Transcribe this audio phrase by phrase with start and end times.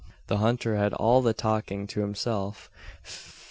[0.25, 2.71] The hunter had all the talking to himself.